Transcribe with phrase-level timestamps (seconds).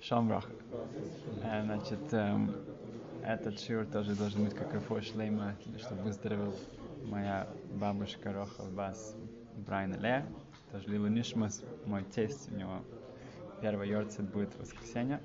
[0.00, 0.48] Шамрах.
[1.42, 2.54] Э, Значит, эм,
[3.24, 6.54] этот шиур тоже должен быть как Рафо Шлейма, чтобы выздоровел
[7.04, 9.16] моя бабушка Роха Бас
[9.56, 10.26] Брайна Ле,
[10.72, 12.82] тоже Лила Нишмас, мой тесть, у него
[13.62, 15.20] первый йорцит будет в воскресенье.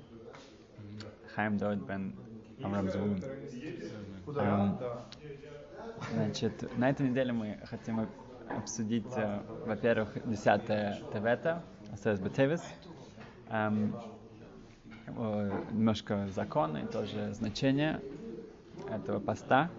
[1.34, 2.14] Хайм Дойд Бен
[2.62, 3.22] Амрам Зулун.
[4.36, 4.78] Эм,
[6.14, 8.08] Значит, на этой неделе мы хотим
[8.48, 10.64] обсудить, э, во-первых, 10
[11.12, 11.62] Тевета,
[11.92, 12.62] Асес Бетевис,
[13.50, 13.92] эм,
[15.06, 18.00] э, немножко законы, тоже значение
[18.90, 19.70] этого поста.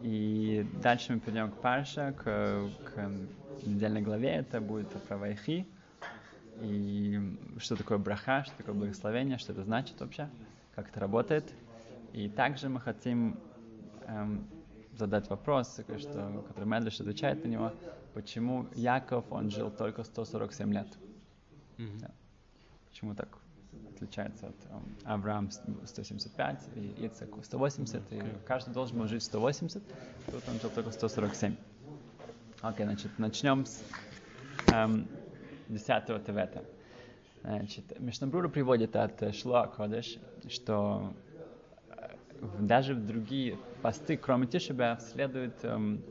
[0.00, 3.10] И дальше мы перейдем к Парше, к, к
[3.66, 5.66] недельной главе, это будет про Вайхи.
[6.62, 7.20] И
[7.58, 10.28] что такое браха, что такое благословение, что это значит вообще,
[10.74, 11.52] как это работает.
[12.12, 13.36] И также мы хотим
[14.06, 14.46] эм,
[14.96, 17.72] задать вопрос, что, который Медриш отвечает на него,
[18.14, 20.86] почему Яков, он жил только 147 лет.
[21.76, 21.98] Мгм.
[22.00, 22.10] Да.
[22.90, 23.28] Почему так
[23.94, 29.82] отличается от эм, Авраам 175 и Ицек 180, и каждый должен был жить 180,
[30.26, 31.56] тут он жил только 147.
[32.62, 33.82] Окей, значит, начнем с
[34.72, 35.06] эм,
[35.68, 35.86] 10
[36.24, 36.64] Тевета.
[37.42, 41.12] Значит, Мишнабрура приводит от Шлоа Кодеш, что
[41.90, 42.16] э,
[42.60, 46.02] даже в другие посты, кроме Тишеба, следует эм,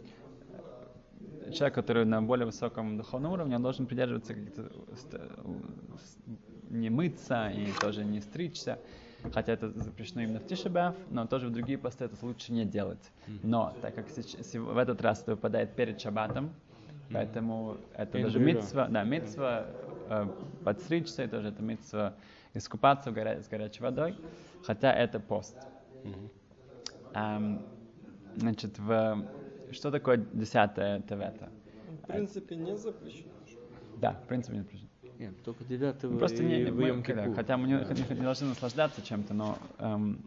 [1.53, 4.71] человек, который на более высоком духовном уровне, он должен придерживаться каких-то
[6.69, 8.79] не мыться и тоже не стричься,
[9.33, 13.11] хотя это запрещено именно в Тишебав, но тоже в другие посты это лучше не делать.
[13.43, 16.51] Но так как в этот раз это выпадает перед Шаббатом,
[17.11, 19.65] поэтому это даже митцва, да, митцва
[20.09, 20.27] э,
[20.63, 22.13] подстричься, и тоже это митцва
[22.53, 24.15] искупаться в горя- с горячей водой,
[24.63, 25.55] хотя это пост.
[27.13, 27.61] Ам,
[28.35, 29.25] значит, в...
[29.71, 30.75] что такое 10
[31.07, 31.49] Тевета?
[32.03, 33.31] В принципе, не запрещено.
[33.97, 34.86] Да, в принципе, не запрещено.
[35.19, 37.33] Нет, только девятого Мы Просто не, и не- в мы- Кипур.
[37.35, 40.19] хотя мы не, не- не должны наслаждаться чем-то, но эм,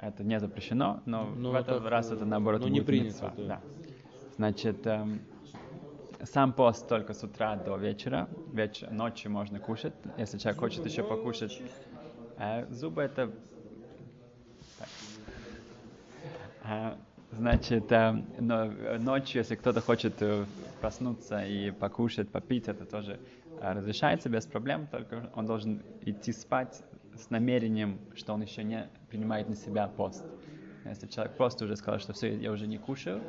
[0.00, 3.34] это не запрещено, но Ну, в этот так, раз это наоборот ну, не будет принято,
[3.36, 3.46] да.
[3.46, 3.60] да.
[4.36, 5.20] Значит, эм,
[6.22, 11.02] сам пост только с утра до вечера, вечер, ночью можно кушать, если человек хочет еще
[11.02, 11.60] покушать.
[12.38, 13.30] Э, зубы это...
[14.78, 14.88] так.
[16.62, 16.96] А,
[17.36, 20.46] Значит, э, но э, ночью, если кто-то хочет э,
[20.80, 23.16] проснуться и покушать, попить, это тоже э,
[23.72, 26.82] разрешается без проблем, только он должен идти спать
[27.16, 30.24] с намерением, что он еще не принимает на себя пост.
[30.84, 33.22] Если человек просто уже сказал, что все, я уже не кушаю,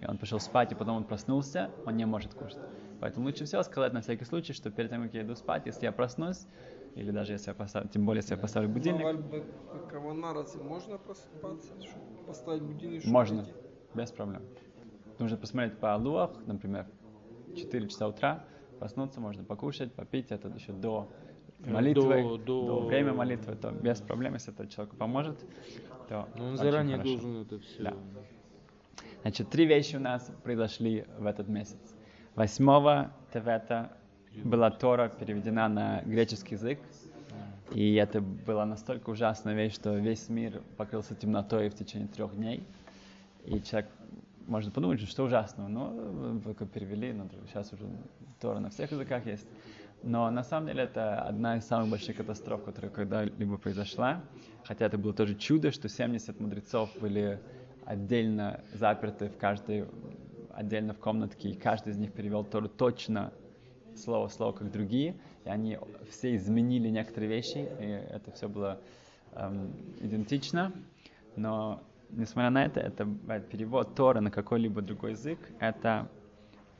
[0.00, 2.60] и он пошел спать, и потом он проснулся, он не может кушать.
[3.00, 5.86] Поэтому лучше всего сказать на всякий случай, что перед тем, как я иду спать, если
[5.86, 6.46] я проснусь,
[6.94, 9.44] или даже если я поставлю, тем более, если я поставлю будильник, Аваль
[9.90, 11.72] Каванарасе можно просыпаться,
[12.26, 13.04] поставить будильник?
[13.06, 13.46] Можно,
[13.94, 14.42] без проблем.
[15.18, 16.86] Нужно посмотреть по луах, например,
[17.56, 18.44] 4 часа утра,
[18.80, 21.06] проснуться, можно покушать, попить, это еще до
[21.62, 25.38] Э, молитвы, до- до, до- время молитвы, то без проблем, если это человеку поможет,
[26.08, 27.12] то Но он очень заранее хорошо.
[27.12, 27.82] должен это все.
[27.82, 27.94] Да.
[29.22, 31.78] Значит, три вещи у нас произошли в этот месяц.
[32.36, 33.92] 8 Тевета
[34.44, 36.78] была Тора переведена на греческий язык,
[37.74, 42.64] и это была настолько ужасная вещь, что весь мир покрылся темнотой в течение трех дней.
[43.44, 43.90] И человек
[44.50, 47.88] может подумать, что ужасного, но только перевели, но сейчас уже
[48.40, 49.46] Тора на всех языках есть.
[50.02, 54.22] Но на самом деле это одна из самых больших катастроф, которая когда-либо произошла.
[54.64, 57.40] Хотя это было тоже чудо, что 70 мудрецов были
[57.84, 59.86] отдельно заперты в каждой,
[60.52, 63.32] отдельно в комнатке, и каждый из них перевел Тору точно
[63.94, 65.78] слово в слово, как другие, и они
[66.10, 68.80] все изменили некоторые вещи, и это все было
[69.32, 70.72] эм, идентично,
[71.36, 73.06] но несмотря на это, это
[73.50, 76.08] перевод Тора на какой-либо другой язык, это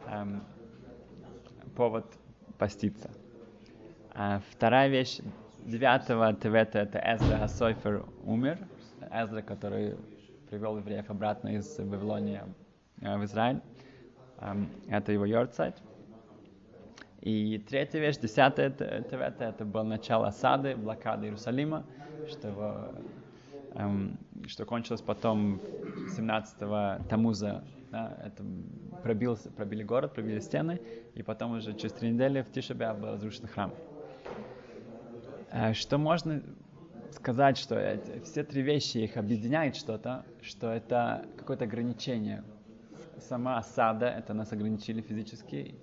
[0.07, 0.43] эм,
[1.77, 2.07] повод
[2.59, 3.11] поститься.
[4.13, 5.21] А вторая вещь,
[5.65, 8.59] 9 Тевета, это Эзра Хасойфер умер,
[9.13, 9.97] Эзра, который
[10.49, 12.47] привел евреев обратно из Вавилония
[13.01, 13.61] э, в Израиль,
[14.41, 15.77] Эм, это его йорцайт.
[17.21, 21.85] И третья вещь, десятая Тевета, это было начало осады, блокады Иерусалима,
[22.27, 22.95] что,
[24.47, 25.61] что кончилось потом
[26.17, 27.65] 17 Тамуза.
[27.91, 28.45] Да, это
[29.03, 30.81] пробился, пробили город, пробили стены,
[31.17, 33.73] и потом уже через три недели в Тишебе был разрушен храм.
[35.51, 36.41] Э, Что можно
[37.11, 42.45] сказать, что эти- все три вещи их объединяет что-то, что это какое-то ограничение.
[43.19, 45.75] Сама осада, это нас ограничили физически,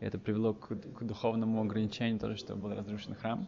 [0.00, 3.46] и это привело к, к духовному ограничению, тоже, что был разрушен храм.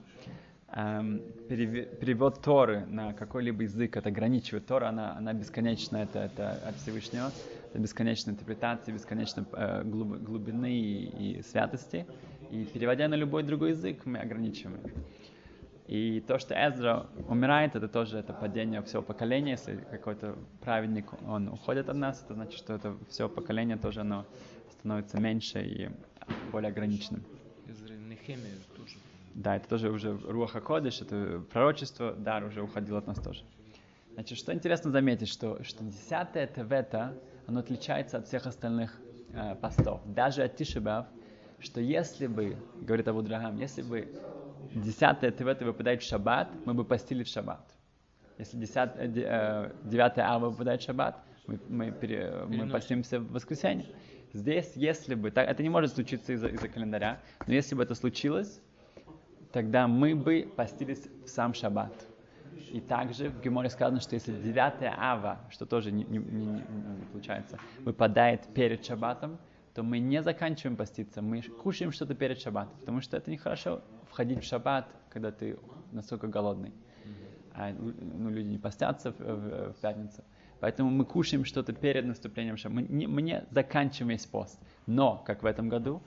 [0.76, 4.66] Эм, перевод Торы на какой-либо язык, это ограничивает.
[4.66, 7.30] Тора, она, она бесконечна, это, это от Всевышнего,
[7.70, 12.06] это бесконечная интерпретация, бесконечной э, глуб- глубины и, и святости.
[12.50, 14.80] И переводя на любой другой язык, мы ограничиваем.
[15.86, 19.52] И то, что Эзра умирает, это тоже это падение всего поколения.
[19.52, 24.24] Если какой-то праведник, он уходит от нас, это значит, что это все поколение тоже оно
[24.72, 25.88] становится меньше и
[26.50, 27.22] более ограниченным.
[28.08, 28.73] Нехемия тоже.
[29.34, 33.42] Да, это тоже уже Руаха Кодыш, это пророчество, дар уже уходил от нас тоже.
[34.14, 37.14] Значит, что интересно заметить, что, что 10 Тевета,
[37.46, 38.96] оно отличается от всех остальных
[39.32, 40.00] э, постов.
[40.06, 41.06] Даже от Тишебав,
[41.58, 44.08] что если бы, говорит Абу Драгам, если бы
[44.72, 47.66] 10 Тевета выпадает в шаббат, мы бы постили в шаббат.
[48.38, 53.32] Если 10, э, де- 9 Ава выпадает в шаббат, мы, мы, пере- мы постимся в
[53.32, 53.86] воскресенье.
[54.32, 57.94] Здесь, если бы, так, это не может случиться из-за из календаря, но если бы это
[57.96, 58.60] случилось,
[59.54, 61.92] тогда мы бы постились в сам шаббат.
[62.72, 67.06] И также в Геморе сказано, что если 9 ава, что тоже не, не- не- не-
[67.12, 69.38] получается, выпадает перед шаббатом,
[69.74, 73.80] то мы не заканчиваем поститься, мы кушаем что-то перед шаббатом, потому что это нехорошо
[74.10, 75.56] входить в шаббат, когда ты
[75.92, 76.72] настолько голодный.
[77.54, 80.24] А, ну, люди не постятся в, в- в пятницу.
[80.58, 82.82] Поэтому мы кушаем что-то перед наступлением шаббата.
[82.90, 84.58] Мы не, мы не заканчиваем весь пост.
[84.86, 86.02] Но, как в этом году,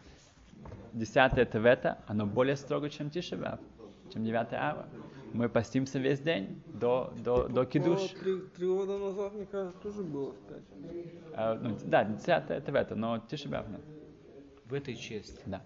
[0.93, 3.59] 10 Тевета, оно более строго, чем Тишебав,
[4.13, 4.87] чем 9 Ава.
[5.33, 8.01] Мы постимся весь день до, до, до кидуш.
[8.11, 10.33] Три, три года назад, мне кажется, тоже было.
[11.33, 13.81] А, ну, да, 10 Тевета, но Тишебав нет.
[14.65, 15.39] В этой части.
[15.45, 15.61] Да.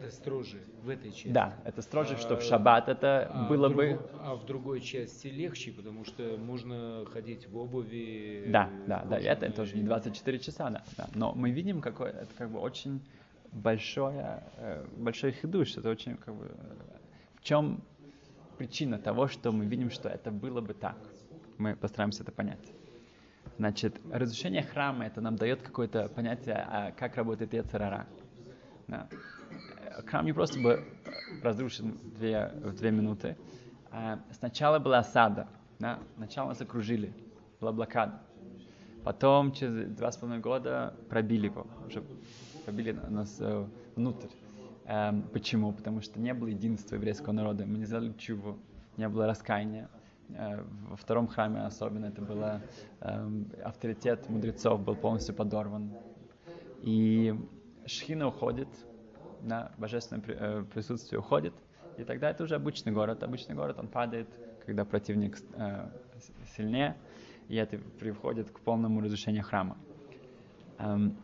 [0.00, 0.56] Это строже.
[0.82, 1.28] В этой части.
[1.28, 4.00] Да, это строже, что в шаббат это А было в бы...
[4.20, 8.44] А в другой части легче, потому что можно ходить в обуви.
[8.48, 11.06] Да, да, да, это тоже не 24 часа, да, да.
[11.14, 13.02] Но мы видим, какой это как бы очень
[13.52, 16.50] большое, э, большой хидуш, это очень как бы...
[17.34, 17.82] В чем
[18.58, 20.98] причина того, что мы видим, что это было бы так?
[21.58, 22.72] Мы постараемся это понять.
[23.56, 28.06] Значит, разрушение храма, это нам дает какое-то понятие, а как работает Яцерара.
[28.88, 29.08] Да.
[29.10, 30.76] Э, Храм не просто был
[31.42, 33.36] разрушен в две, в две минуты.
[33.90, 35.48] А сначала была осада,
[35.78, 35.98] да?
[36.16, 37.12] сначала нас окружили,
[37.60, 38.20] была блокада.
[39.04, 42.04] Потом через два с половиной года пробили его, уже
[42.70, 44.28] пробили на- нас э, внутрь.
[44.84, 45.72] Эм, почему?
[45.72, 48.56] Потому что не было единства еврейского народа, мы не сделали чуву,
[48.96, 49.88] не было раскаяния.
[50.28, 52.62] Э, во втором храме особенно это было
[53.00, 55.90] эм, авторитет мудрецов был полностью подорван.
[56.82, 57.34] И
[57.86, 58.68] Шхина уходит,
[59.40, 61.54] да, божественное э, присутствие уходит,
[61.98, 63.22] и тогда это уже обычный город.
[63.24, 64.28] Обычный город, он падает,
[64.64, 65.88] когда противник э,
[66.56, 66.96] сильнее,
[67.48, 69.76] и это приводит к полному разрушению храма.
[70.78, 71.16] Эм,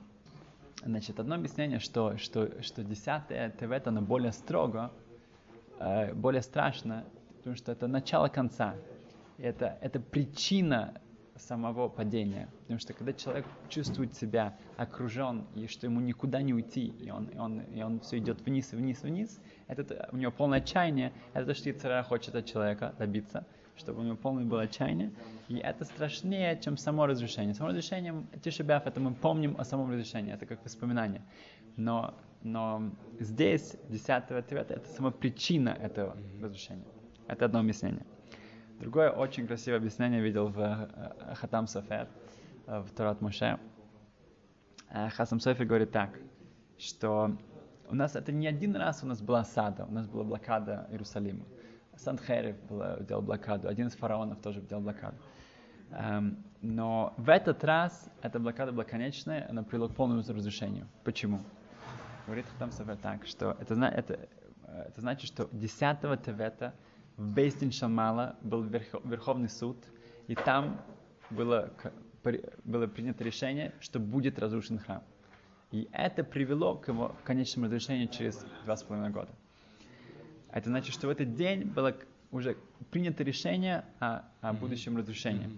[0.85, 4.93] значит, одно объяснение, что, что, что 10 Тевет, оно более строго,
[5.79, 7.05] э, более страшно,
[7.39, 8.75] потому что это начало конца.
[9.39, 11.01] Это, это причина
[11.39, 12.49] самого падения.
[12.63, 17.27] Потому что когда человек чувствует себя окружен, и что ему никуда не уйти, и он,
[17.27, 20.59] и он, и он все идет вниз, и вниз, и вниз, это у него полное
[20.59, 23.47] отчаяние, это то, что Ицера хочет от человека добиться,
[23.77, 25.13] чтобы у него полное было отчаяние.
[25.49, 27.55] И это страшнее, чем само разрушение.
[27.55, 31.23] Само разрушение, Тишебяв, это мы помним о самом разрушении, это как воспоминание.
[31.77, 32.91] Но, но
[33.21, 36.87] здесь, 10 ответа, это сама причина этого разрушения.
[37.29, 38.05] Это одно объяснение.
[38.81, 42.09] Другое очень красивое объяснение видел в э, Хатам Софер,
[42.67, 43.59] э, в Торат Моше.
[44.91, 46.11] Э, Хасам Софер говорит так,
[46.79, 47.37] что
[47.89, 51.45] у нас это не один раз у нас была осада, у нас была блокада Иерусалима.
[51.97, 52.57] Санхерев
[53.07, 55.17] делал блокаду, один из фараонов тоже делал блокаду.
[55.91, 60.89] Эм, но в этот раз эта блокада была конечная, она привела к полному разрушению.
[61.05, 61.41] Почему?
[62.27, 64.29] Говорит Хатам Софер так, что это, это,
[64.65, 66.75] э, это значит, что 10 Тевета
[67.17, 69.77] в Бейстин Шамала был верхо- Верховный суд,
[70.27, 70.81] и там
[71.31, 71.71] было,
[72.65, 75.03] было принято решение, что будет разрушен храм.
[75.71, 79.31] И это привело к его конечному разрушению через два с половиной года.
[80.51, 81.95] Это значит, что в этот день было
[82.31, 82.57] уже
[82.91, 85.51] принято решение о, о будущем разрушении.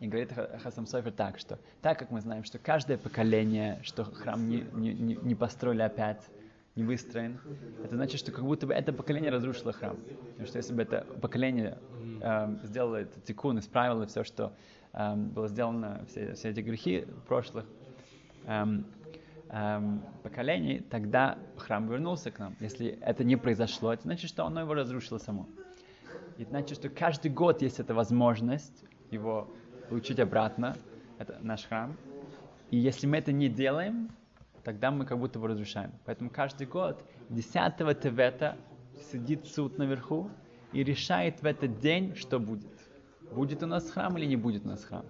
[0.00, 4.04] И говорит Ха- Хасам Софер так, что так как мы знаем, что каждое поколение, что
[4.04, 6.22] храм не, не, не, построили опять,
[6.74, 7.38] не выстроен,
[7.82, 9.98] это значит, что как будто бы это поколение разрушило храм.
[10.30, 11.78] Потому что если бы это поколение
[12.20, 14.52] эм, сделало этот тикун, исправило все, что
[14.92, 17.64] эм, было сделано, все, все эти грехи прошлых
[18.46, 18.84] эм,
[19.50, 22.56] эм, поколений, тогда храм вернулся к нам.
[22.60, 25.46] Если это не произошло, это значит, что оно его разрушило само.
[26.38, 29.48] И значит, что каждый год есть эта возможность его
[29.88, 30.76] получить обратно,
[31.18, 31.96] это наш храм.
[32.70, 34.10] И если мы это не делаем,
[34.64, 35.92] тогда мы как будто бы разрушаем.
[36.04, 37.52] Поэтому каждый год 10
[38.00, 38.56] Тевета
[39.12, 40.30] сидит суд наверху
[40.72, 42.72] и решает в этот день, что будет.
[43.32, 45.04] Будет у нас храм или не будет у нас храм.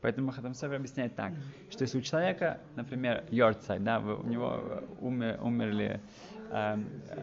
[0.00, 1.32] Поэтому Хатам Софер объясняет так,
[1.70, 4.60] что если у человека, например, Йорцай, да, у него
[5.00, 6.00] умер- умерли
[6.50, 6.76] э,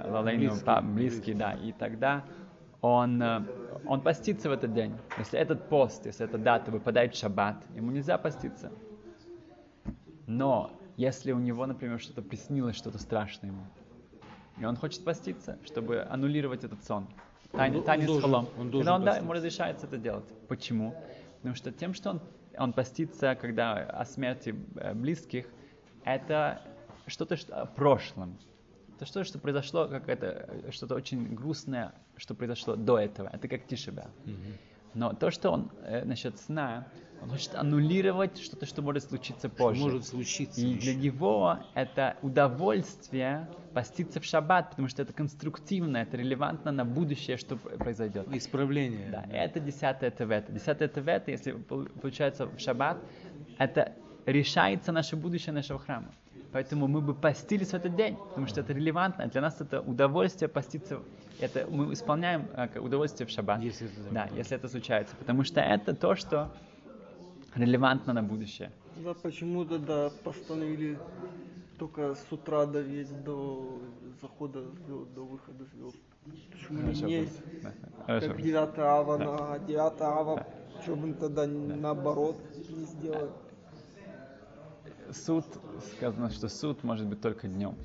[0.04, 2.24] Лалейну, Близкие, па- близкие, да, и тогда
[2.82, 3.42] он, э,
[3.86, 4.94] он постится в этот день.
[5.18, 8.72] Если этот пост, если эта дата выпадает в шаббат, ему нельзя поститься.
[10.28, 13.64] Но если у него, например, что-то приснилось, что-то страшное ему,
[14.60, 17.08] и он хочет поститься, чтобы аннулировать этот сон,
[17.52, 20.26] тайный, Он танец должен- халом, он должен тогда он, да, ему разрешается это делать.
[20.48, 20.94] Почему?
[21.46, 22.22] Потому что тем, что он,
[22.58, 25.46] он постится, когда о смерти э, близких,
[26.04, 26.64] это
[27.06, 28.40] что-то что, о прошлом.
[28.96, 33.30] Это что-то, что произошло, как это, э, что-то очень грустное, что произошло до этого.
[33.32, 34.10] Это как тишеба.
[34.96, 36.88] Но то, что он э, насчет сна,
[37.22, 39.82] он хочет аннулировать что-то, что может случиться Что позже.
[39.82, 41.02] может случиться И для еще.
[41.02, 47.58] него это удовольствие поститься в шаббат, потому что это конструктивно, это релевантно на будущее, что
[47.58, 48.28] произойдет.
[48.34, 49.10] Исправление.
[49.12, 50.52] Да, это десятое ТВ.
[50.52, 52.98] Десятое ТВ, если пол- получается в шаббат,
[53.58, 53.94] это
[54.26, 56.08] решается наше будущее нашего храма.
[56.52, 59.28] Поэтому мы бы постились в этот день, потому что это релевантно.
[59.28, 61.00] Для нас это удовольствие поститься.
[61.42, 63.62] Это мы исполняем э, удовольствие в шаббат.
[63.62, 64.14] Если это.
[64.14, 65.16] Да, если это случается.
[65.18, 66.52] Потому что это то, что
[67.56, 68.72] релевантно на будущее.
[68.96, 70.98] Да, почему-то, да, постановили
[71.78, 73.80] только с утра доверить до
[74.22, 75.98] захода звезд, до выхода звезд.
[76.52, 77.28] Почему Хорошо, не.
[77.62, 77.74] Да,
[78.06, 78.28] хорошо.
[78.28, 80.48] как 9 ава на 9 ава,
[80.82, 82.38] что бы тогда наоборот
[82.70, 83.30] не сделали?
[85.12, 85.46] Суд,
[85.96, 87.76] сказано, что суд может быть только днем.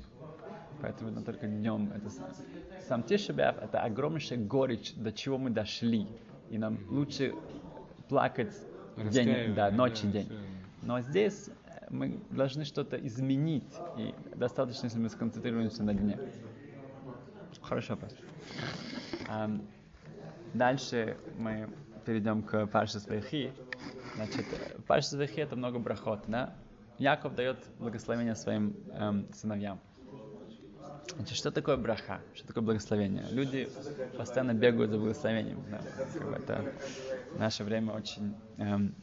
[0.81, 1.91] Поэтому это только днем.
[1.95, 2.09] Это
[2.87, 6.07] сам Тишебяв это огромнейшая горечь, до чего мы дошли.
[6.49, 7.33] И нам лучше
[8.09, 8.53] плакать
[8.97, 10.29] день, да, ночь и день.
[10.81, 13.71] Но здесь э, мы должны что-то изменить.
[13.97, 16.19] И достаточно, если мы сконцентрируемся на дне.
[17.61, 18.17] Хорошо, просто.
[19.29, 19.61] Ам,
[20.53, 21.69] дальше мы
[22.05, 23.53] перейдем к Парше Свейхи.
[24.15, 26.55] Значит, э, Парше Свейхи это много брахот, да?
[27.01, 29.79] Яков дает благословение своим эм, сыновьям.
[31.15, 32.21] Значит, что такое браха?
[32.35, 33.25] Что такое благословение?
[33.31, 33.67] Люди
[34.17, 35.57] постоянно бегают за благословением.
[35.71, 35.81] да.
[36.37, 36.63] Это
[37.33, 38.93] в наше время очень эм,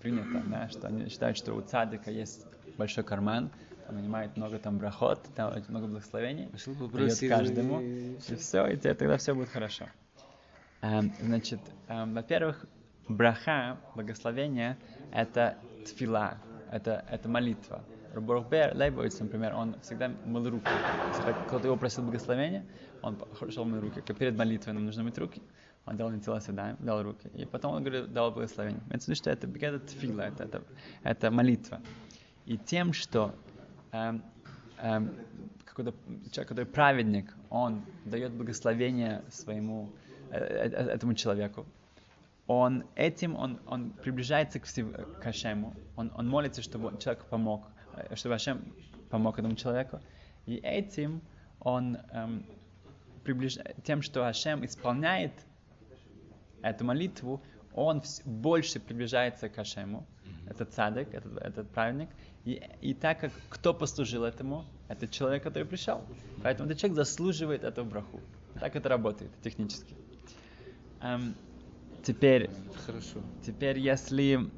[0.00, 3.50] принято, да, что они считают, что у цадика есть большой карман,
[3.88, 6.48] он нанимает много там брахот, там очень много благословений,
[6.96, 7.80] дает каждому,
[8.28, 9.86] и и все, и тебе тогда все будет хорошо.
[10.82, 12.66] Эм, значит, эм, во-первых,
[13.08, 14.76] браха, благословение,
[15.12, 16.38] это тфила,
[16.74, 17.84] это, это молитва.
[18.14, 20.68] Руборбер Лейбовиц, например, он всегда мыл руки.
[21.08, 22.64] Если кто-то его просил благословения,
[23.00, 23.16] он
[23.50, 24.00] шел мыл руки.
[24.00, 25.40] Как перед молитвой нам нужно мыть руки,
[25.86, 27.30] он дал тела сюда, дал руки.
[27.34, 28.82] И потом он говорит, дал благословение.
[28.90, 30.62] Это значит, что это, это тфила, это, это,
[31.04, 31.80] это молитва.
[32.44, 33.32] И тем, что
[33.92, 34.24] эм,
[34.78, 35.14] эм,
[35.64, 35.94] какой-то
[36.32, 39.92] человек, который праведник, он дает благословение своему
[40.30, 41.66] э, э, этому человеку.
[42.46, 45.74] Он этим он, он приближается к, всев- к Ашему.
[45.96, 48.74] Он, он молится, чтобы человек помог, э, чтобы Ашем
[49.10, 50.00] помог этому человеку.
[50.46, 51.22] И этим
[51.60, 52.44] он эм,
[53.24, 53.58] приближ...
[53.84, 55.32] тем, что Ашем исполняет
[56.62, 60.06] эту молитву, он больше приближается к Ашему.
[60.46, 62.10] Это цадик, этот, этот праведник.
[62.44, 66.04] И, и так как кто послужил этому, это человек, который пришел.
[66.42, 68.20] Поэтому этот человек заслуживает эту браху.
[68.60, 69.94] Так это работает технически.
[71.00, 71.34] Эм,
[72.04, 72.50] теперь,
[72.86, 73.22] Хорошо.
[73.42, 74.50] теперь, если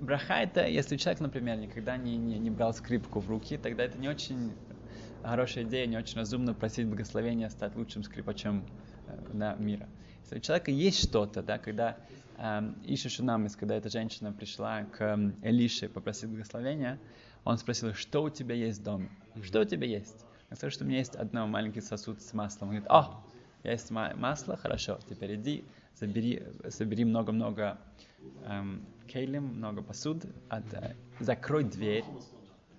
[0.00, 3.98] браха это, если человек, например, никогда не, не, не брал скрипку в руки, тогда это
[3.98, 4.54] не очень
[5.22, 8.66] хорошая идея, не очень разумно просить благословения стать лучшим скрипачем
[9.06, 9.88] э, да, мира.
[10.22, 11.98] Если у человека есть что-то, да, когда
[12.38, 16.98] эм, Иша Шунамис, когда эта женщина пришла к эм, Элише попросить благословения,
[17.44, 19.10] он спросил, что у тебя есть в доме?
[19.42, 20.24] Что у тебя есть?
[20.50, 22.68] Он сказал, что у меня есть одно маленький сосуд с маслом.
[22.68, 23.24] Он говорит, о,
[23.62, 25.64] есть ма- масло, хорошо, теперь иди,
[25.96, 27.78] забери, собери много-много
[28.44, 32.04] эм, кейлем, много посуд, э, закрой дверь.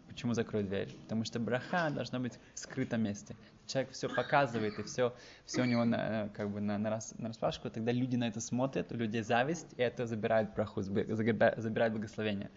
[0.08, 0.89] Почему закрой дверь?
[1.03, 3.36] Потому что браха должна быть в скрытом месте.
[3.65, 5.13] Человек все показывает, и все,
[5.46, 8.27] все у него на, э, как бы на, на, рас, на распашку, тогда люди на
[8.27, 12.50] это смотрят, у людей зависть, и это забирает браху, забирает благословение.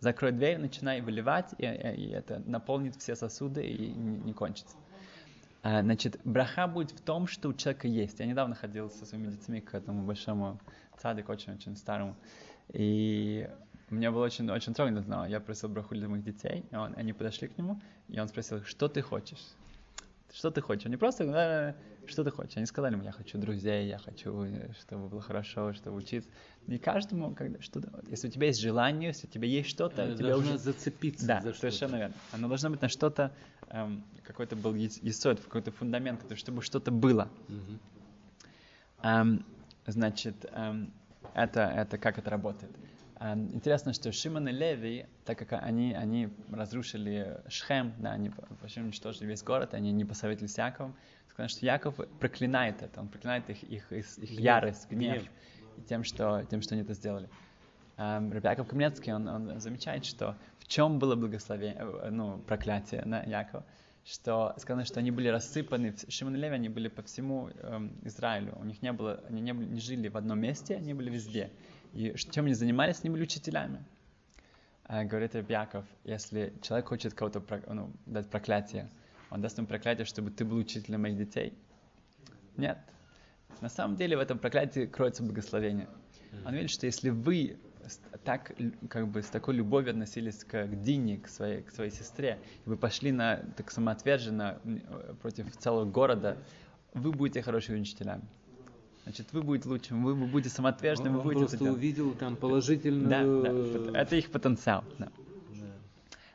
[0.00, 4.76] Закрой дверь, начинай выливать, и- и это наполнит все сосуды и не, не кончится.
[5.62, 8.20] А, Значит, браха будет в том, что у человека есть.
[8.20, 10.58] Я недавно ходил со своими детьми к этому большому
[10.98, 12.16] цадику, очень-очень старому.
[12.72, 13.48] И
[13.90, 15.26] мне было очень, очень трогательно.
[15.28, 18.62] Я просил браху для моих детей, и он- они подошли к нему, и он спросил,
[18.64, 19.44] что ты хочешь?
[20.32, 20.86] Что ты хочешь?
[20.86, 21.74] Он не просто, «Да,
[22.06, 22.56] что ты хочешь?
[22.56, 26.30] Они сказали мне, я хочу друзей, я хочу, э, чтобы было хорошо, чтобы учиться.
[26.68, 30.14] И каждому, когда, что, если у тебя есть желание, если у тебя есть что-то, Она
[30.16, 32.14] тебе уже зацепиться да, за совершенно верно.
[32.32, 33.32] Оно должно быть на что-то,
[33.70, 37.28] эм, какой-то был есот, какой-то фундамент, чтобы что-то было.
[43.16, 48.80] А, Интересно, что Шимон и Леви, так как они, они разрушили Шхем, да, они почти
[48.80, 50.94] уничтожили весь город, они не посоветовали с Яковом,
[51.28, 54.40] сказали, что Яков проклинает это, он проклинает их, их, их, их Гнев.
[54.40, 55.28] ярость, гнев, Гнев.
[55.76, 57.28] и тем, что, тем, что они это сделали.
[57.96, 60.36] Рабби Яков Камнецкий, он, он замечает, что
[60.70, 63.64] чем было благословение, э, ну, проклятие на Якова,
[64.04, 68.56] что сказано, что они были рассыпаны, Шимон и Леви, они были по всему эм, Израилю,
[68.60, 71.50] у них не было, они не, были- не жили в одном месте, они были везде.
[71.92, 73.00] И чем они занимались?
[73.02, 73.84] Они были учителями.
[74.84, 78.88] А, говорит Яков, если человек хочет кого-то про- ну, дать проклятие,
[79.30, 81.52] он даст ему проклятие, чтобы ты был учителем моих детей?
[82.56, 82.78] Нет.
[83.60, 85.88] На самом деле в этом проклятии кроется благословение.
[86.46, 87.58] Он видит, что если вы
[88.24, 88.52] так,
[88.88, 92.68] как бы, с такой любовью относились к, к Дине, к своей, к своей сестре, и
[92.68, 96.36] вы пошли на, так самоотверженно э, против целого города,
[96.94, 98.22] вы будете хорошими учителями.
[99.04, 103.42] Значит, вы будете лучшим, вы, будете самоотверженным, Он вы будете просто увидел там Да, положительную...
[103.42, 104.84] да, пот- это их потенциал.
[104.98, 105.06] да.
[105.06, 105.66] Да.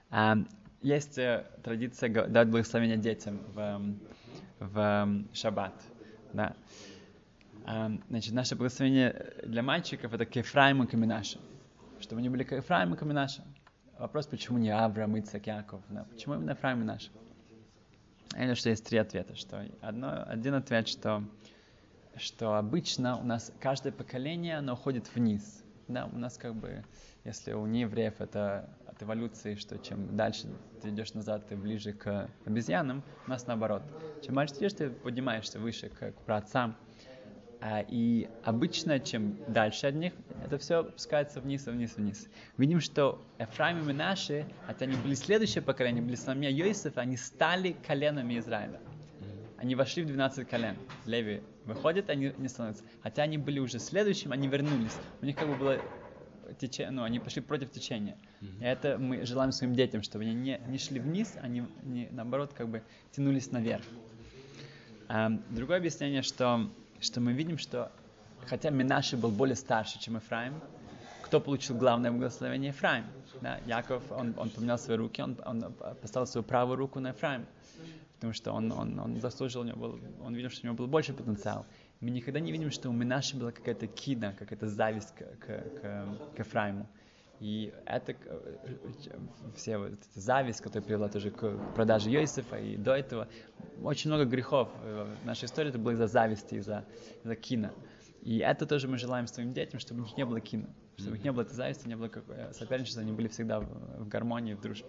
[0.09, 0.37] А,
[0.81, 3.81] есть э, традиция давать благословение детям в,
[4.59, 5.73] в шаббат.
[6.33, 6.55] Да.
[7.67, 11.39] А, значит, наше благословение для мальчиков это к Ефраиму и к Минаше.
[11.99, 13.43] Чтобы они были к Ефраиму и к Минаше.
[13.97, 15.81] Вопрос, почему не Авраам, Ицак, Яков?
[15.89, 17.11] Да, почему именно Ефраим и?
[18.33, 19.35] Я думаю, что есть три ответа.
[19.35, 21.23] Что одно, один ответ, что,
[22.17, 25.63] что обычно у нас каждое поколение, оно уходит вниз.
[25.87, 26.83] Да, у нас как бы,
[27.23, 30.49] если у неевреев это от эволюции, что чем дальше
[30.81, 33.81] ты идешь назад, ты ближе к обезьянам, у нас наоборот.
[34.23, 36.75] Чем дальше ты идешь, ты поднимаешься выше к, к праотцам.
[37.61, 42.27] А, и обычно, чем дальше от них, это все опускается вниз, вниз, вниз.
[42.57, 47.75] Видим, что Эфраим и Минаши, хотя они были следующее поколение, были сыновья Йосифа, они стали
[47.87, 48.79] коленами Израиля.
[49.57, 50.75] Они вошли в 12 колен.
[51.05, 52.83] Леви выходят, они не становятся.
[53.01, 54.95] Хотя они были уже следующим, они вернулись.
[55.21, 55.81] У них как бы было
[56.59, 58.17] течение, ну, они пошли против течения.
[58.41, 62.53] И это мы желаем своим детям, чтобы они не, не шли вниз, они не, наоборот
[62.53, 63.83] как бы тянулись наверх.
[65.07, 66.69] А, другое объяснение, что,
[67.05, 67.91] что мы видим, что
[68.47, 70.59] хотя Минаши был более старше, чем Ефраим,
[71.21, 72.69] кто получил главное благословение?
[72.69, 73.05] Ефраим.
[73.41, 73.59] Да?
[73.65, 77.45] Яков, он, он поменял свои руки, он, он поставил свою правую руку на Ефраим,
[78.15, 80.87] потому что он, он, он заслужил, у него был, он видел, что у него был
[80.87, 81.65] больше потенциал.
[81.99, 86.07] Мы никогда не видим, что у Минаши была какая-то кида, какая-то зависть к, к, к,
[86.35, 86.87] к Ефраиму.
[87.39, 89.17] И это э, э,
[89.55, 93.27] все вот эта зависть, которая привела тоже к продаже Йосифа, и до этого
[93.83, 96.85] очень много грехов э, в нашей истории это было из-за зависти, из-за,
[97.23, 97.73] из-за кина.
[98.21, 101.15] И это тоже мы желаем своим детям, чтобы у них не было кина, чтобы у
[101.15, 104.61] них не было этой зависти, не было какой- соперничества, они были всегда в, гармонии, в
[104.61, 104.87] дружбе.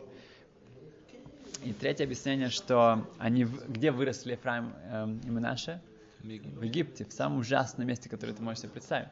[1.64, 5.80] И третье объяснение, что они где выросли Ефраим эм, и Менаше?
[6.20, 9.08] В Египте, в самом ужасном месте, которое ты можешь себе представить.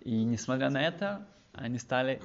[0.00, 2.20] И несмотря на это, они стали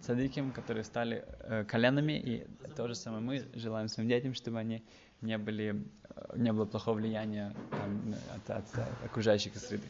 [0.00, 4.82] садиким, которые стали э, коленами, и то же самое мы желаем своим детям, чтобы они
[5.20, 5.84] не были,
[6.16, 9.84] э, не было плохого влияния там, от, от, э, окружающей среды.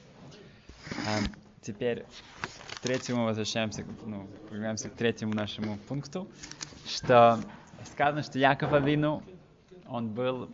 [1.07, 1.21] А,
[1.63, 2.05] теперь
[2.75, 6.29] к третьему возвращаемся, ну, вернемся к третьему нашему пункту,
[6.87, 7.39] что
[7.93, 9.23] сказано, что Яков Авину,
[9.87, 10.51] он был,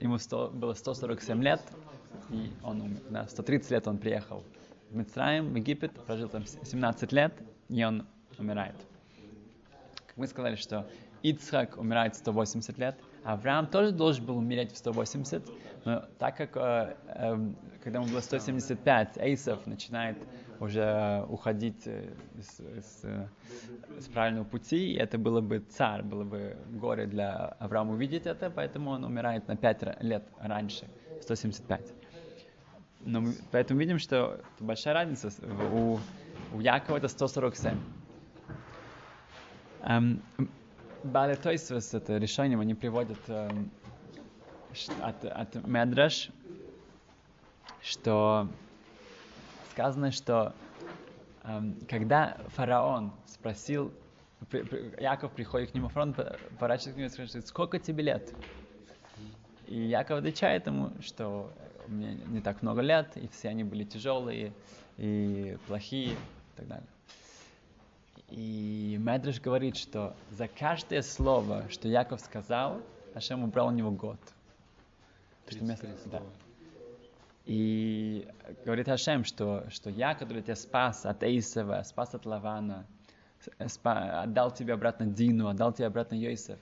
[0.00, 1.60] ему 100, было 147 лет,
[2.30, 3.00] и он умер.
[3.10, 4.44] Да, 130 лет он приехал
[4.90, 7.32] в Мицраим, в Египет, прожил там с- 17 лет,
[7.70, 8.06] и он
[8.38, 8.74] умирает.
[10.06, 10.86] Как мы сказали, что
[11.22, 15.42] Ицхак умирает в 180 лет, а Авраам тоже должен был умереть в 180,
[15.84, 20.16] но так как, э, эм, когда ему было 175, Эйсов начинает
[20.58, 23.26] уже уходить э, с, с, э,
[23.98, 28.50] с правильного пути, и это было бы царь, было бы горе для Авраама увидеть это,
[28.50, 30.86] поэтому он умирает на 5 ра- лет раньше,
[31.22, 31.80] 175.
[33.04, 35.30] Но мы поэтому видим, что большая разница.
[35.30, 35.38] с-
[35.72, 35.98] У,
[36.52, 37.78] у Якова это 147.
[39.82, 40.22] Эм,
[41.02, 43.18] Бале Тойсвес, это решение, они приводят
[45.02, 46.30] от, от Медраш,
[47.82, 48.48] что
[49.70, 50.54] сказано, что
[51.88, 53.92] когда фараон спросил,
[54.98, 58.34] Яков приходит к нему, фараон по- поворачивается к нему и спрашивает, сколько тебе лет?
[59.66, 61.50] И Яков отвечает ему, что
[61.88, 64.52] мне не так много лет, и все они были тяжелые
[64.98, 66.16] и плохие
[66.60, 66.86] так далее.
[68.28, 72.80] И Медреш говорит, что за каждое слово, что Яков сказал,
[73.14, 74.18] Ашем убрал у него год.
[75.48, 76.22] Что 33 да.
[77.46, 78.28] И
[78.64, 82.86] говорит Ашем, что, что я, который тебя спас от Эйсова, спас от Лавана,
[83.58, 86.58] спа- отдал тебе обратно Дину, отдал тебе обратно Йосеф,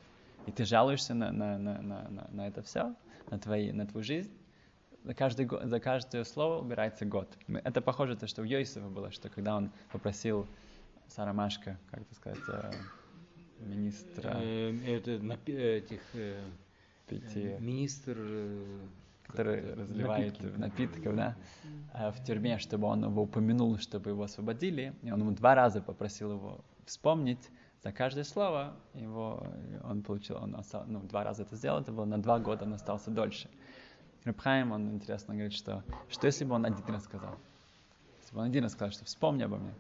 [0.47, 2.95] и ты жалуешься на, на, на, на- на это все,
[3.31, 4.31] на, твои, на твою жизнь,
[5.09, 7.29] за, каждый, за каждое слово убирается год.
[7.65, 10.47] Это похоже на то, что у Йосифа было, что когда он попросил
[11.09, 12.73] Сарамашка, как это сказать, э,
[13.61, 16.39] министра Э, Это напи- этих э,
[17.09, 18.19] пяти, министр
[19.27, 20.59] который разливает напитки.
[20.59, 21.37] напитков, да,
[21.95, 24.95] э, в тюрьме, чтобы он его упомянул, чтобы его освободили.
[25.03, 27.51] И он ему два раза попросил его вспомнить
[27.83, 28.75] за каждое слово.
[28.93, 29.47] Его,
[29.85, 32.75] он получил, он остал, ну, два раза это сделал, это было на два года, он
[32.75, 33.49] остался дольше.
[34.25, 37.37] Рабхайм, он интересно говорит, что, что если бы он один раз сказал?
[38.21, 39.75] Если бы он один раз сказал, что вспомни обо мне.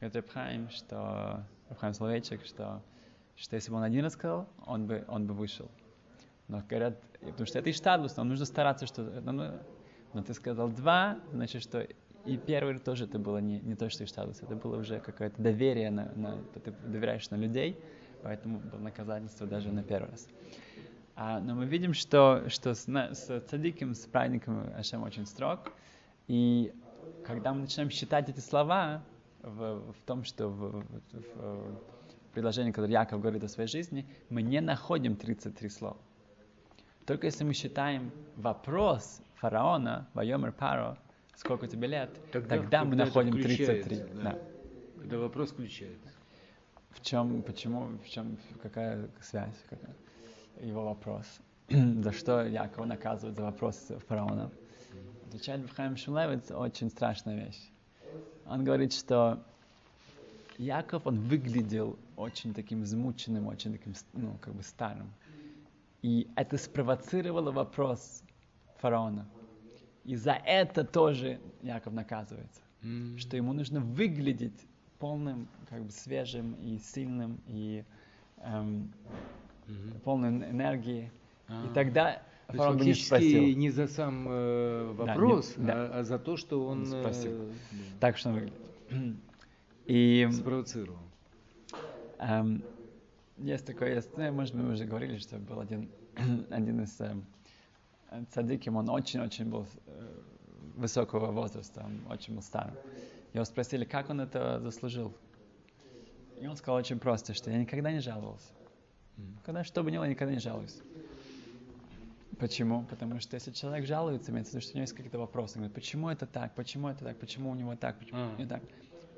[0.00, 2.82] Говорит Рабхайм, что, Рабхайм Словечек, что,
[3.36, 5.70] что если бы он один раз сказал, он бы, он бы вышел.
[6.48, 9.02] Но говорят, и потому что это иштадлус, нам нужно стараться, что...
[9.02, 9.52] ну, ну,
[10.14, 11.86] Но ты сказал два, значит, что
[12.26, 15.90] и первый тоже это было не, не то, что иштадлус, это было уже какое-то доверие,
[15.90, 17.78] на, на, ты доверяешь на людей,
[18.22, 20.28] поэтому было наказательство даже на первый раз.
[21.16, 25.72] А, но мы видим, что, что с, с цадиком, с праведником Ашем очень строг,
[26.28, 26.72] и
[27.24, 29.02] когда мы начинаем считать эти слова
[29.42, 31.80] в, в том, что в, в- в-
[32.32, 35.96] предложении, которое Яков говорит о своей жизни, мы не находим 33 слова.
[37.06, 40.98] Только если мы считаем вопрос фараона, Вайомер Паро,
[41.34, 43.54] сколько тебе лет, тогда, Тогда- мы находим 33.
[43.64, 44.22] включается, да.
[44.32, 44.38] Да.
[45.00, 46.10] Когда вопрос включается.
[46.90, 49.94] В чем, почему, в чем, какая связь, какая?
[50.60, 51.26] Его вопрос?
[51.68, 54.50] за что Якова наказывают за вопрос фараона?
[55.26, 57.70] Отвечает Бхайм Шулевец очень страшная вещь.
[58.46, 59.42] Он говорит, что
[60.58, 65.12] Яков, он выглядел очень таким измученным, очень таким, ну, как бы старым.
[66.02, 68.22] И это спровоцировало вопрос
[68.78, 69.26] фараона.
[70.04, 73.18] И за это тоже Яков наказывается М.
[73.18, 74.66] что ему нужно выглядеть
[74.98, 77.84] полным, как бы свежим и сильным и
[78.38, 78.92] эм,
[79.66, 80.00] Мгм.
[80.00, 81.10] полным энергии.
[81.48, 81.66] А.
[81.66, 85.72] И тогда То есть фактически спросил, не за сам э, Да, не- вопрос, да.
[85.72, 87.32] А, а за то, что он Он спросил.
[87.32, 87.52] э,
[88.00, 88.40] так что.
[89.86, 90.98] И спровоцировал.
[92.18, 92.64] эм,
[93.38, 95.88] есть такое, есть, ну, может, мы уже говорили, что был один,
[96.50, 97.24] один из эм,
[98.30, 100.20] цадиким, он очень-очень был э,
[100.76, 102.74] высокого возраста, он очень был старым.
[103.32, 105.12] Его спросили, как он это заслужил.
[106.40, 108.48] И он сказал очень просто, что я никогда не жаловался.
[109.44, 110.78] Когда что бы ни было, никогда не жалуюсь.
[112.38, 112.84] Почему?
[112.84, 115.54] Потому что если человек жалуется, имеется в виду, что у него есть какие-то вопросы.
[115.56, 118.36] Он говорит, почему это так, почему это так, почему у него так, почему А.
[118.36, 118.62] не так.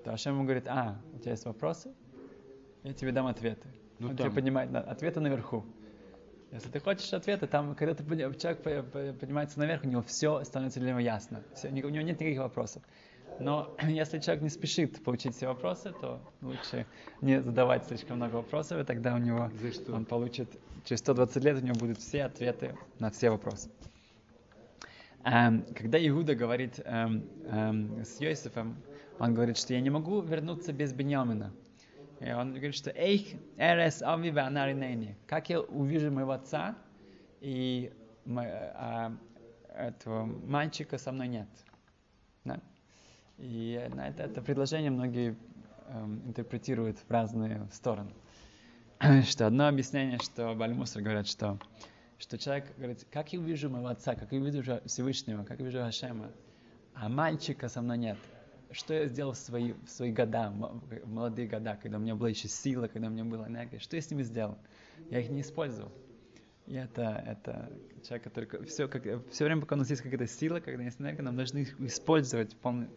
[0.05, 1.93] То Ашем ему говорит, а, у тебя есть вопросы?
[2.85, 3.69] Я тебе дам ответы.
[3.99, 4.27] Ну, Он там.
[4.27, 5.65] тебе поднимает на- ответы наверху.
[6.53, 8.05] Если ты хочешь ответы, там, когда ты,
[8.39, 11.43] человек по- по- поднимается наверх, у него все становится для него ясно.
[11.65, 12.83] Ни- у него нет никаких вопросов.
[13.41, 16.87] Но если человек не спешит получить все вопросы, то лучше
[17.21, 19.95] не задавать слишком много вопросов, и тогда у него За что?
[19.95, 20.49] он получит,
[20.85, 23.71] через 120 лет у него будут все ответы на все вопросы.
[25.25, 28.77] Эм, когда Иуда говорит эм, эм, с Йосифом,
[29.19, 31.53] он говорит, что я не могу вернуться без Беньямина.
[32.21, 33.23] И он говорит, что «Эйх
[33.57, 35.17] эрес ави веанаринейни».
[35.27, 36.77] Как я увижу моего отца,
[37.41, 37.93] и
[38.27, 39.13] а,
[39.69, 41.49] этого мальчика со мной нет.
[43.39, 45.37] И это, это предложение многие
[45.89, 48.11] эм, интерпретируют в разные стороны.
[49.25, 51.59] что одно объяснение, что Бальмусар говорят, что,
[52.19, 55.79] что человек говорит, как я увижу моего отца, как я увижу Всевышнего, как я увижу
[55.79, 56.33] Хашема,
[56.95, 58.19] а мальчика со мной нет.
[58.71, 62.29] Что я сделал в свои, в свои года, в молодые года, когда у меня была
[62.29, 63.79] еще сила, когда у меня была энергия?
[63.79, 64.59] Что я с ними сделал?
[65.11, 65.93] Я их не использовал.
[66.67, 67.73] И это, это
[68.07, 71.23] человек, который все, как, все время, пока у нас есть какая-то сила, когда есть энергия,
[71.23, 72.91] нам должны их использовать полный-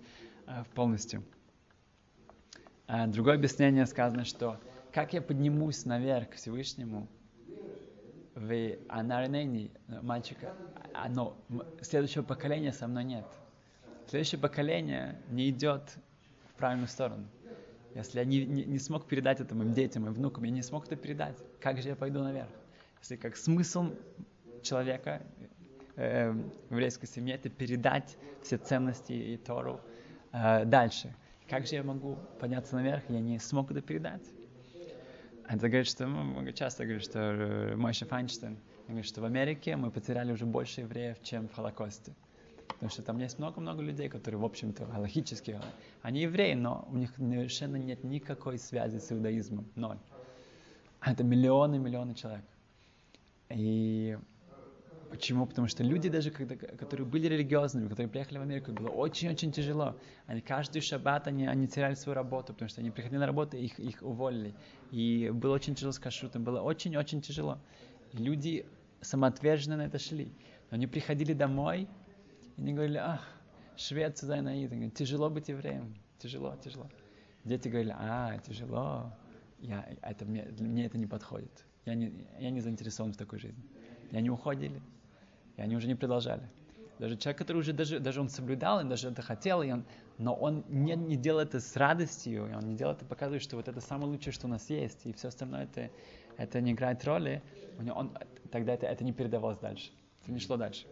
[0.48, 1.24] а, полностью.
[2.88, 4.60] А другое объяснение сказано, что
[4.92, 7.08] как я поднимусь наверх к Всевышнему,
[8.36, 10.54] в Анарнени, мальчика,
[10.94, 11.38] оно,
[11.82, 13.26] следующего поколения со мной нет.
[14.08, 15.98] Следующее поколение не идет
[16.50, 17.28] в правильную сторону.
[17.94, 20.86] Если я не, не, не смог передать это моим детям, моим внукам, я не смог
[20.86, 22.50] это передать, как же я пойду наверх?
[23.02, 23.94] Если как смысл
[24.62, 25.22] человека
[25.96, 29.82] э, в еврейской семье это передать все ценности и Тору
[30.32, 31.14] э, дальше.
[31.50, 34.24] Как же я могу подняться наверх, я не смог это передать?
[35.48, 39.76] Это говорит, что ну, много часто говорит, что э, Мойша Файнштейн говорит, что в Америке
[39.76, 42.14] мы потеряли уже больше евреев, чем в Холокосте.
[42.68, 45.62] Потому что там есть много-много людей, которые, в общем-то, галахические.
[46.02, 49.68] Они евреи, но у них совершенно нет никакой связи с иудаизмом.
[49.76, 50.00] Ноль.
[51.02, 52.46] Это миллионы-миллионы человек.
[53.50, 54.18] И
[55.12, 55.46] почему?
[55.46, 59.96] Потому что люди даже, когда, которые были религиозными, которые приехали в Америку, было очень-очень тяжело.
[60.26, 63.80] Они каждый шаббат, они, они теряли свою работу, потому что они приходили на работу, их,
[63.80, 64.56] их уволили.
[64.92, 67.60] И было очень тяжело с кашрутом, было очень-очень тяжело.
[68.14, 68.66] И люди
[69.02, 70.34] самоотверженно на это шли.
[70.70, 71.88] Но они приходили домой,
[72.58, 73.28] и они говорили, ах,
[73.76, 74.94] Швецию, Зайнаид.
[74.94, 76.90] Тяжело быть евреем, тяжело, тяжело.
[77.44, 79.14] Дети говорили, а, тяжело,
[79.60, 81.66] я, это, мне, мне это не подходит.
[81.86, 83.64] Я не, я не заинтересован в такой жизни.
[84.12, 84.82] И они уходили,
[85.62, 86.50] они уже не продолжали.
[87.00, 89.86] Даже человек, который уже даже, даже он соблюдал, и даже это хотел, и он,
[90.20, 93.56] но он не, не делал это с радостью, и он не делал это, показывает, что
[93.56, 95.90] вот это самое лучшее, что у нас есть, и все остальное это,
[96.38, 97.42] это не играет роли,
[97.80, 98.18] у него он,
[98.52, 100.86] тогда это, это не передавалось дальше, это не шло дальше.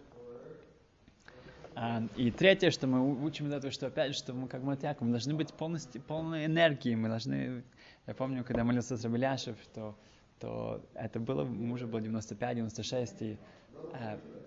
[1.76, 5.12] А, и третье, что мы учим из этого, что опять, что мы как матьяк, мы
[5.12, 7.64] должны быть полностью, полной энергии, мы должны,
[8.08, 9.96] я помню, когда молился с Рабеляшев, что
[10.40, 13.38] то это было, ему уже было 95-96, и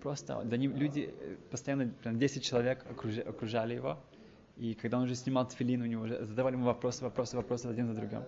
[0.01, 3.97] просто за ним люди э, постоянно, прям 10 человек окруж, окружали его,
[4.57, 7.87] и когда он уже снимал тфилин, у него уже задавали ему вопросы, вопросы, вопросы один
[7.87, 8.23] за другим.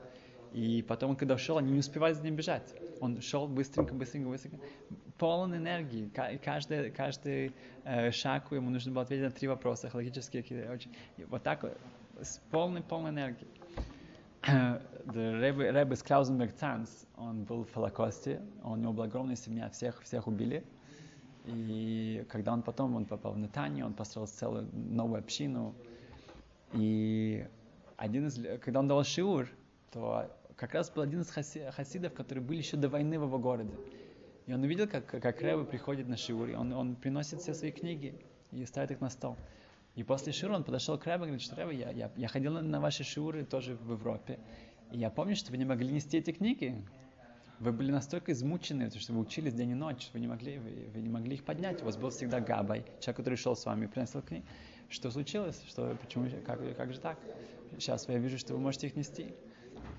[0.53, 2.73] И потом, он, когда шел, они не успевали за ним бежать.
[3.01, 4.58] Он шел быстренько, быстренько, быстренько,
[5.17, 6.10] полон энергии.
[6.43, 7.51] Каждый, каждый
[7.84, 10.71] э, шаг ему нужно было ответить на три вопроса, логические какие-то.
[10.71, 10.95] Очень...
[11.27, 11.65] Вот так
[12.21, 13.49] с полной, полной энергией.
[15.13, 20.27] Рэбе, Рэбе Скраузенберг Цанс, он был в Холокосте, у него была огромная семья, всех, всех
[20.27, 20.63] убили.
[21.47, 25.75] И когда он потом он попал в Нетанию, он построил целую новую общину.
[26.73, 27.47] И
[27.97, 29.49] один из, когда он дал шиур,
[29.91, 33.38] то как раз был один из хаси, хасидов, которые были еще до войны в его
[33.38, 33.73] городе.
[34.47, 37.71] И он увидел, как, как Рэбе приходит на шиур, и он, он приносит все свои
[37.71, 38.15] книги
[38.51, 39.38] и ставит их на стол.
[39.95, 42.53] И после шиура он подошел к Рэбе и говорит, что Рэбе, я, я, я ходил
[42.53, 44.39] на ваши шиуры тоже в Европе.
[44.91, 46.86] И я помню, что вы не могли нести эти книги.
[47.60, 51.02] Вы были настолько измучены, что вы учились день и ночь, вы не могли, вы, вы
[51.02, 51.82] не могли их поднять.
[51.82, 54.44] У вас был всегда Габай, человек, который шел с вами и приносил книги.
[54.89, 55.63] Что случилось?
[55.68, 57.18] Что, почему, как, как же так?
[57.80, 59.34] Сейчас я вижу, что вы можете их нести.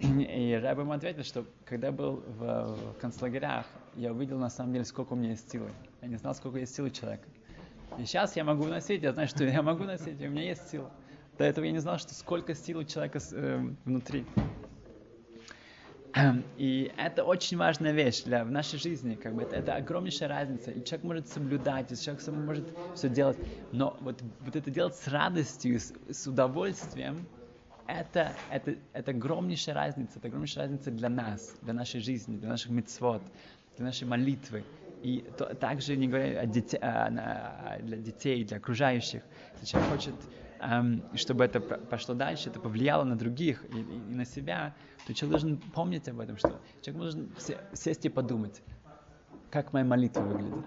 [0.00, 4.72] И Рэб ему ответил, что когда я был в, в концлагерях, я увидел на самом
[4.72, 5.70] деле, сколько у меня есть силы.
[6.02, 7.26] Я не знал, сколько есть силы человека.
[7.98, 10.90] И сейчас я могу носить, я знаю, что я могу носить, у меня есть сила.
[11.38, 14.26] До этого я не знал, что сколько сил у человека э, внутри.
[16.56, 19.16] И это очень важная вещь для, в нашей жизни.
[19.16, 20.70] Как бы, это, это огромнейшая разница.
[20.70, 23.38] И человек может соблюдать, и человек сам может все делать.
[23.72, 27.26] Но вот, вот это делать с радостью, с, с удовольствием,
[27.86, 30.18] это, это, это огромнейшая разница.
[30.18, 33.22] Это огромнейшая разница для нас, для нашей жизни, для наших мецвод,
[33.76, 34.64] для нашей молитвы.
[35.02, 39.22] И то, также не говоря о дете, о, о, для детей, для окружающих.
[39.54, 40.45] Если человек хочет, эм,
[41.14, 44.74] чтобы это пошло дальше, это повлияло на других и, и, и на себя,
[45.06, 47.30] то человек должен помнить об этом, что человек должен
[47.72, 48.62] сесть и подумать,
[49.50, 50.66] как моя молитва выглядит.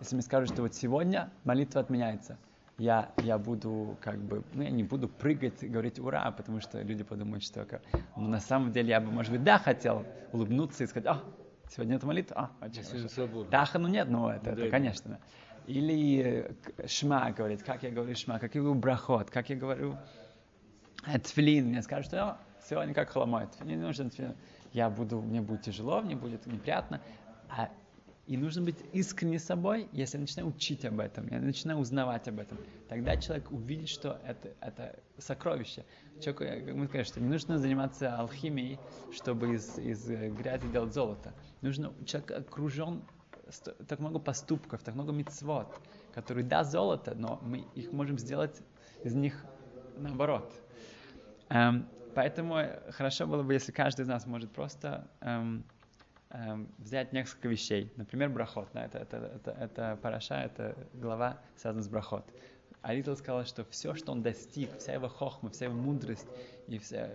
[0.00, 2.38] Если мне скажут, что вот сегодня молитва отменяется,
[2.78, 6.82] я, я буду как бы, ну я не буду прыгать и говорить ура, потому что
[6.82, 7.82] люди подумают, что как,
[8.16, 11.22] ну, на самом деле я бы, может быть, да, хотел улыбнуться и сказать, а,
[11.70, 12.82] сегодня это молитва, а, очень
[13.50, 15.10] Таха, ну нет, ну это, да, это конечно.
[15.12, 15.18] Да.
[15.66, 19.96] Или э, шма говорит, как я говорю шма, как я говорю брахот, как я говорю
[21.22, 24.34] тфилин, мне скажут, что сегодня как хламает, не нужен тфилин.
[24.72, 27.00] Я буду, мне будет тяжело, мне будет неприятно.
[27.48, 27.70] А
[28.26, 32.40] и нужно быть искренне собой, если я начинаю учить об этом, я начинаю узнавать об
[32.40, 32.58] этом.
[32.88, 35.84] Тогда человек увидит, что это, это сокровище.
[36.22, 38.78] Человеку, как мы сказали, что не нужно заниматься алхимией,
[39.12, 41.34] чтобы из, из грязи делать золото.
[41.60, 43.02] Нужно, человек окружен
[43.88, 45.68] так много поступков, так много мецвод,
[46.12, 48.62] которые да, золото, но мы их можем сделать
[49.02, 49.44] из них
[49.96, 50.52] наоборот.
[51.50, 52.58] Эм, поэтому
[52.90, 55.64] хорошо было бы, если каждый из нас может просто эм,
[56.30, 57.92] эм, взять несколько вещей.
[57.96, 58.68] Например, брахот.
[58.72, 62.32] Да, это, это, это, это параша, это глава связана с брахот.
[62.84, 66.26] Аритл сказал, что все, что он достиг, вся его хохма, вся его мудрость,
[66.68, 67.08] и вся,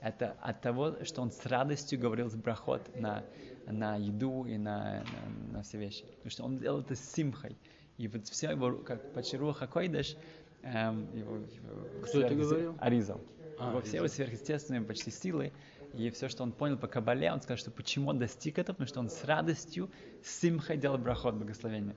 [0.00, 3.24] это от того, что он с радостью говорил с брахот на,
[3.66, 6.04] на еду и на, на, на все вещи.
[6.04, 7.58] Потому что он делал это с симхой.
[7.98, 10.16] И вот все его, как по Чируха Койдаш,
[10.62, 12.76] эм, его, его, Кто это говорил?
[12.78, 13.20] Аризал.
[13.58, 15.52] А, его все его сверхъестественные почти силы,
[15.92, 18.86] и все, что он понял по Кабале, он сказал, что почему он достиг этого, потому
[18.86, 19.90] что он с радостью,
[20.22, 21.96] с симхой делал брахот, благословение.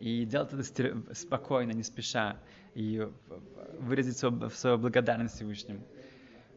[0.00, 2.38] И делать это спокойно, не спеша,
[2.74, 3.08] и
[3.78, 5.84] выразить свою, свою благодарность Всевышнему,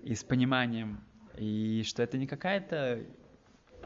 [0.03, 1.01] и с пониманием,
[1.37, 3.05] и что это не какая-то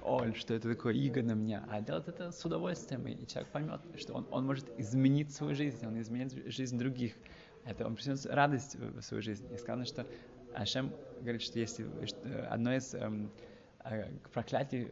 [0.03, 3.81] Оль, что это такое иго на меня, а делать это с удовольствием, и человек поймет,
[3.97, 7.13] что он, он может изменить свою жизнь, он изменит жизнь других.
[7.65, 9.47] Это он принесет радость в свою жизнь.
[9.53, 10.07] И сказано, что
[10.55, 11.85] Ашем говорит, что если
[12.49, 13.31] одно из эм,
[13.85, 14.89] э, проклятий,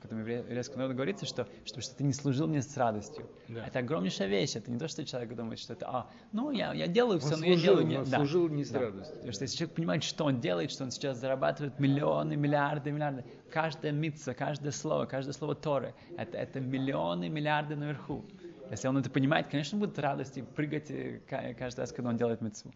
[0.00, 3.28] которым еврейскому народу говорится, что, что, что ты не служил мне с радостью.
[3.48, 3.66] Да.
[3.66, 4.56] Это огромнейшая вещь.
[4.56, 7.40] Это не то, что человек думает, что это, а, ну, я, я делаю все, он
[7.40, 7.96] но служил, я делаю не...
[7.96, 8.04] не...
[8.04, 8.16] Да.
[8.18, 8.80] служил не с да.
[8.80, 9.14] радостью.
[9.16, 13.24] Потому что если человек понимает, что он делает, что он сейчас зарабатывает миллионы, миллиарды, миллиарды,
[13.50, 18.24] каждая митца, каждое слово, каждое слово Торы, это, это миллионы, миллиарды наверху.
[18.70, 20.92] Если он это понимает, конечно, будет радость и прыгать
[21.28, 22.72] каждый раз, когда он делает митцву.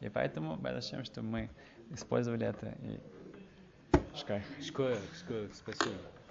[0.00, 1.48] И поэтому, Бадашем, что мы
[1.90, 3.00] использовали это и
[4.14, 6.21] Escolha, escolha, escuro, específico.